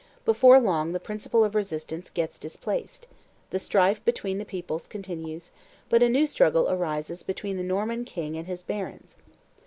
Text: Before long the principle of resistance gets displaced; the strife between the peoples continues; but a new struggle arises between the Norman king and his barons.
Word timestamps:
Before 0.25 0.59
long 0.59 0.93
the 0.93 0.99
principle 0.99 1.43
of 1.43 1.53
resistance 1.53 2.09
gets 2.09 2.39
displaced; 2.39 3.05
the 3.51 3.59
strife 3.59 4.03
between 4.03 4.39
the 4.39 4.45
peoples 4.45 4.87
continues; 4.87 5.51
but 5.89 6.01
a 6.01 6.09
new 6.09 6.25
struggle 6.25 6.67
arises 6.71 7.21
between 7.21 7.55
the 7.55 7.61
Norman 7.61 8.03
king 8.03 8.35
and 8.35 8.47
his 8.47 8.63
barons. 8.63 9.15